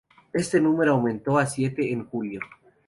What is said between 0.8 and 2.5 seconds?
aumentó a siete en julio.